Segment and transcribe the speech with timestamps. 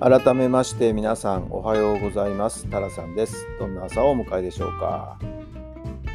[0.00, 2.66] 改めまして皆さんおはようございます。
[2.68, 3.46] タラさんです。
[3.60, 5.18] どんな朝をお迎えでしょうか。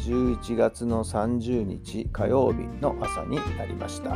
[0.00, 4.10] 11月の30日火曜日の朝になりました。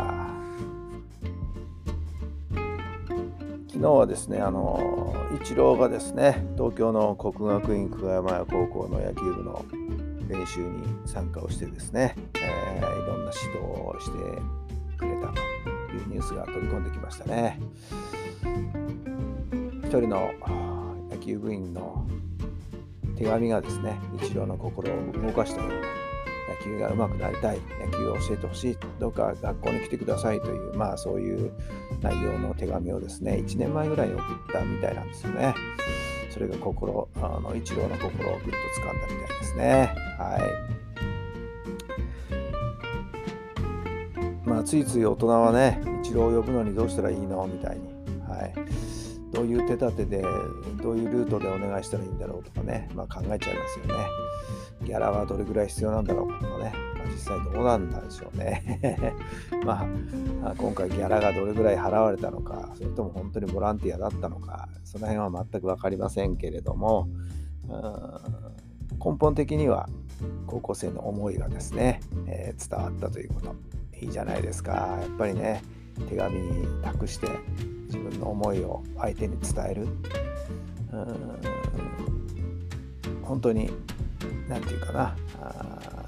[3.69, 9.65] 昨日はですねあのイチローがですね東京の国学院久我山高校の野球部の
[10.29, 14.13] 練習に参加をしてですね、えー、いろんな指導をして
[14.99, 15.39] くれたと
[15.93, 17.61] いうニュースが飛び込んできましたね。
[19.95, 20.35] 一人の
[21.09, 22.05] 野球部員の
[23.17, 25.85] 手紙がですね、一郎の心を動かしたような野
[26.65, 31.53] 球が上手くなりたい、野球を教えてほしい、どうか学校に来てくださいという、まあそういう
[32.03, 35.55] 内容の手紙をですね、1年前ぐらいに送ったみたいなんですよね。
[36.33, 38.51] それが心、あの一郎の心をぐっと
[38.81, 39.95] 掴んだみたいですね。
[40.19, 40.39] は
[44.45, 44.49] い。
[44.49, 47.47] まあついつい大人はね、一郎を呼ぶのにどうしたらいいの？
[47.47, 47.85] みたいに。
[48.29, 48.53] はい。
[49.35, 50.23] どういう手立てで
[50.83, 54.07] どういうルートでお願いしたらいいんだろうとかね、まあ、考えちゃいますよね。
[54.85, 59.15] ギャラはどれぐらい必要なんだろうかとかね、まあ、実際どうなんでしょうね。
[59.65, 59.87] ま
[60.45, 67.09] あ、今回ギャラがどれぐらい払われたのか、それとも本当にボランティアだったのか、その辺は全く分かりませんけれども、
[69.05, 69.89] 根本的には
[70.47, 73.55] 高校生の思いがですね、えー、伝わったということ。
[74.01, 74.99] いいじゃないですか。
[75.01, 75.63] やっぱりね、
[76.09, 77.29] 手紙に託して
[77.87, 79.87] 自分の思いを相手に伝える。
[83.23, 83.71] 本当に
[84.49, 85.17] 何て言うかな。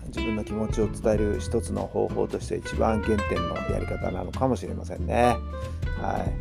[0.08, 5.36] 自分の気持ちを伝える一つの方法として一番原点のやり方なのかもしれませんね。
[6.00, 6.32] はい。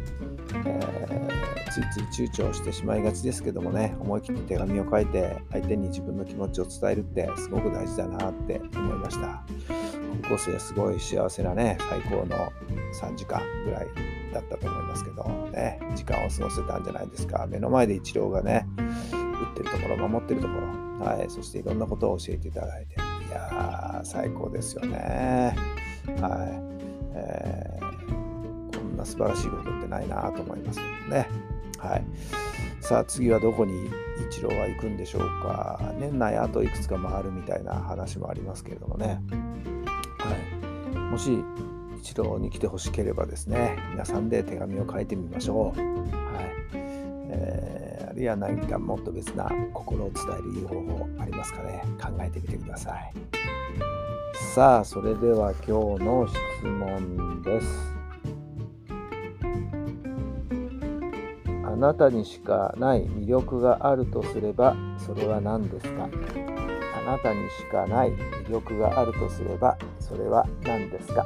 [0.65, 9.43] えー、ついつい躊躇してしまいがちですけどもね思い切って手紙を書いて相手に自分の気持ちを伝えるってすごく大事だなって思いました。
[10.23, 12.51] 高校生はすごい幸せなね最高の
[13.01, 13.87] 3時間ぐらい
[14.33, 17.45] だったと思いますけどね時間を過ごせたんじゃないですか。
[17.49, 22.95] 目の前でイチローがね打ってるところ守ってるところはいそしていろんなことを教えていただいて。
[23.27, 25.55] いやー最高ですよね。
[26.21, 31.27] はい、えー、こんな素晴らしいことってないなと思いますけどね。
[31.85, 32.05] はい。
[32.81, 33.89] さあ次はどこにイ
[34.29, 35.79] チローは行くんでしょうか？
[35.99, 39.21] 年内あといくつか回るみたいな話もありますけれどもね。
[40.19, 40.35] は
[40.95, 40.97] い。
[40.97, 41.43] もし
[41.99, 46.45] 一郎に来てほしければですね皆さんで手紙を書いてみましょう、はい。
[47.29, 51.83] えー、あるいは何かもっと別な心を伝えるいい方法ありますかね？
[51.99, 53.13] 考えてみてください。
[54.53, 57.94] さあそれでは今日の質問です。
[61.75, 66.05] あなたにしかない魅力があるとすればそれは何ですか？
[66.05, 68.13] あなたにしかない
[68.47, 71.25] 魅力があるとすればそれは何ですか？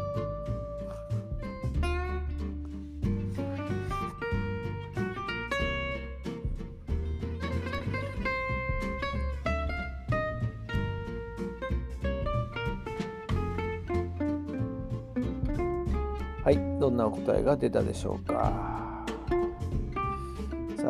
[16.43, 18.68] はい、どんなお答えが出たでしょうか？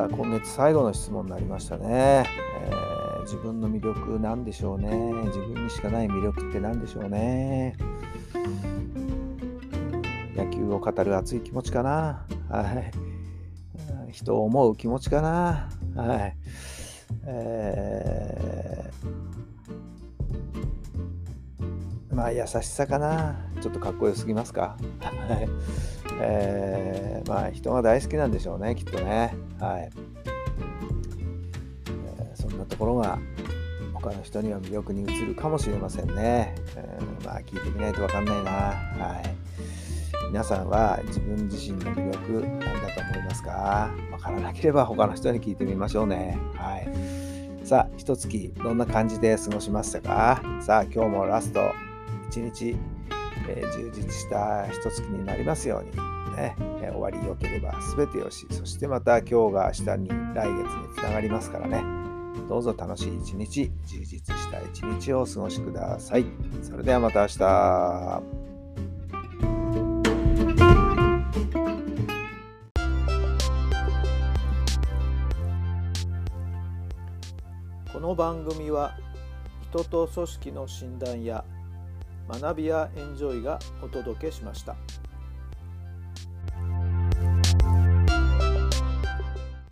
[0.05, 2.25] あ、今月最後の質問になりましたね。
[2.63, 4.89] えー、自分の魅力なんでしょうね。
[5.25, 7.75] 自分にしかない魅力って何でしょうね。
[10.37, 12.25] 野球を語る熱い気持ちかな。
[12.49, 12.63] は
[14.07, 14.11] い。
[14.13, 15.69] 人を思う気持ちかな。
[15.95, 16.37] はい。
[17.25, 23.35] えー、まあ優しさかな。
[23.59, 24.77] ちょっとかっこよすぎますか。
[25.01, 25.49] はい。
[26.19, 29.35] えー、まあ人が大好きなんでしょうね、きっとね。
[29.59, 29.89] はい。
[32.17, 33.19] えー、そんなところが
[33.93, 36.55] 他の人には魅力に映るかもしれませんね。
[36.75, 38.51] えー、まあ聞いてみないとわかんないな。
[38.51, 39.29] はい。
[40.27, 43.91] 皆さんは自分自身の魅力なんだと思いますか？
[44.11, 46.37] わからなければ他の人に聞いてみましょうね。
[46.53, 46.87] はい。
[47.65, 50.41] さあ、一月どんな感じで過ごしましたか？
[50.61, 51.71] さあ、今日もラスト
[52.29, 52.75] 一日
[53.49, 56.55] え充実した一月になりますように、ね。
[56.81, 58.45] え終わり良ければ全てよし。
[58.51, 61.83] そしてまた今日が明日に来月につながりますからね。
[62.47, 66.25] どうぞ楽しい一日充実した一日をお過ごしください。
[66.61, 68.23] それではまた明日。
[77.91, 78.95] この番組は
[79.69, 81.43] 人と組織の診断や
[82.29, 84.75] 学びやエンジョイがお届けしました。